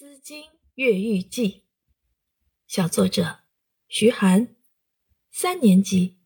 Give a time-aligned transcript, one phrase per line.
[0.00, 0.44] 丝巾
[0.76, 1.50] 越狱记》，
[2.68, 3.40] 小作者
[3.88, 4.54] 徐寒，
[5.28, 6.20] 三年级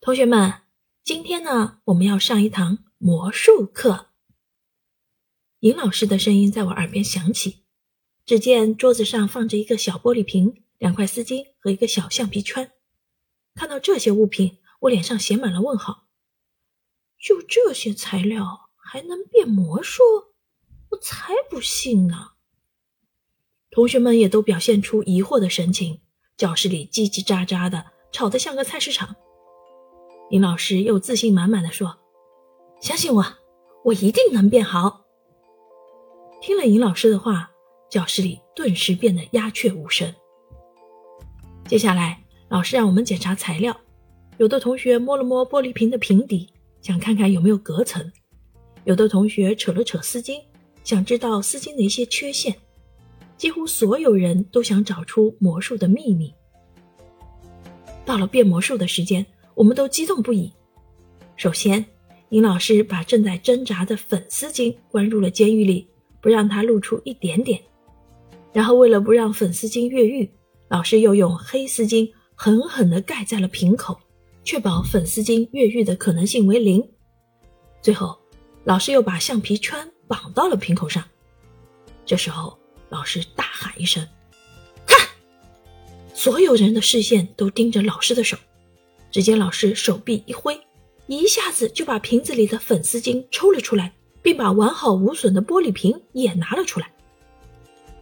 [0.00, 0.62] 同学们，
[1.04, 4.10] 今天呢，我们要上一堂魔术课。
[5.60, 7.64] 尹老师的声音在我耳边响起。
[8.26, 12.72] 只见桌子上放着一个小玻璃瓶、两块丝巾和一个小橡皮圈。
[13.54, 16.08] 看到这些物品，我脸上写满了问号。
[17.16, 20.02] 就这些材料还能变魔术？
[21.04, 22.30] 才不信呢！
[23.70, 26.00] 同学们也都表现出疑惑的神情，
[26.38, 29.14] 教室里叽叽喳喳的，吵得像个菜市场。
[30.30, 31.94] 林老师又自信满满的说
[32.80, 33.22] ：“相信我，
[33.84, 35.04] 我一定能变好。”
[36.40, 37.50] 听了尹老师的话，
[37.90, 40.10] 教室里顿时变得鸦雀无声。
[41.68, 43.78] 接下来，老师让我们检查材料，
[44.38, 48.10] 有的同学摸了摸玻璃瓶的瓶底，想看看有没有隔层；
[48.84, 50.42] 有的同学扯了扯丝巾。
[50.84, 52.54] 想知道丝巾的一些缺陷，
[53.36, 56.32] 几乎所有人都想找出魔术的秘密。
[58.04, 60.52] 到了变魔术的时间，我们都激动不已。
[61.36, 61.82] 首先，
[62.28, 65.88] 尹老师把正在挣扎的粉丝巾关入了监狱里，
[66.20, 67.58] 不让它露出一点点。
[68.52, 70.30] 然后，为了不让粉丝巾越狱，
[70.68, 73.98] 老师又用黑丝巾狠狠地盖在了瓶口，
[74.44, 76.86] 确保粉丝巾越狱的可能性为零。
[77.80, 78.16] 最后，
[78.64, 79.90] 老师又把橡皮圈。
[80.06, 81.04] 绑到了瓶口上。
[82.06, 84.06] 这时候，老师大喊一声
[84.86, 85.08] ：“看！”
[86.14, 88.36] 所有人的视线都盯着老师的手。
[89.10, 90.60] 只见老师手臂一挥，
[91.06, 96.92] 一下子就把瓶子里的粉丝巾抽了出来，并把完好无损的玻璃瓶也拿了出来。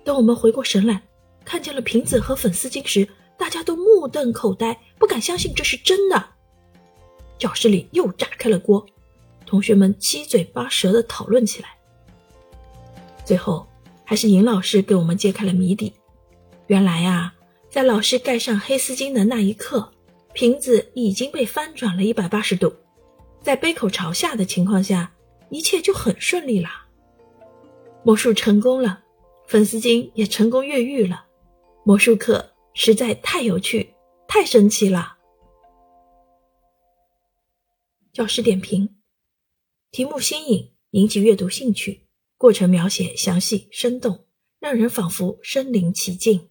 [0.03, 1.03] 等我们回过神来，
[1.45, 6.30] 看见了瓶子和粉丝巾时，大家都目瞪口呆，不敢相信这是真的。
[7.39, 8.86] 教室里又炸开了锅，
[9.45, 11.77] 同学们七嘴八舌地讨论起来。
[13.33, 13.66] 最后，
[14.05, 15.91] 还是尹老师给我们揭开了谜底。
[16.66, 17.33] 原来啊，
[17.70, 19.91] 在老师盖上黑丝巾的那一刻，
[20.34, 22.70] 瓶子已经被翻转了一百八十度，
[23.40, 25.11] 在杯口朝下的情况下，
[25.48, 26.68] 一切就很顺利了。
[28.02, 29.02] 魔术成功了，
[29.46, 31.24] 粉丝巾也成功越狱了。
[31.86, 33.95] 魔术课实在太有趣，
[34.28, 35.17] 太神奇了。
[38.12, 38.96] 教师点评：
[39.90, 42.02] 题目新颖，引起阅读兴趣。
[42.42, 44.27] 过程描写详细生动，
[44.58, 46.48] 让人仿佛身临其境。